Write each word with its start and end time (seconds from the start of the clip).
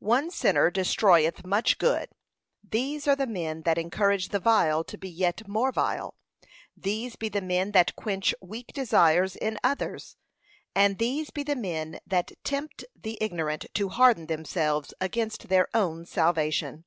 One 0.00 0.30
sinner 0.30 0.70
destroyeth 0.70 1.44
much 1.44 1.76
good; 1.76 2.08
these 2.66 3.06
are 3.06 3.14
the 3.14 3.26
men 3.26 3.64
that 3.64 3.76
encourage 3.76 4.30
the 4.30 4.38
vile 4.38 4.82
to 4.84 4.96
be 4.96 5.10
yet 5.10 5.46
more 5.46 5.70
vile; 5.72 6.16
these 6.74 7.16
be 7.16 7.28
the 7.28 7.42
men 7.42 7.72
that 7.72 7.94
quench 7.94 8.34
weak 8.40 8.68
desires 8.72 9.36
in 9.36 9.58
others; 9.62 10.16
and 10.74 10.96
these 10.96 11.28
be 11.28 11.42
the 11.42 11.54
men 11.54 12.00
that 12.06 12.32
tempt 12.44 12.86
the 12.96 13.18
ignorant 13.20 13.66
to 13.74 13.90
harden 13.90 14.24
themselves 14.24 14.94
against 15.02 15.48
their 15.50 15.68
own 15.74 16.06
salvation. 16.06 16.86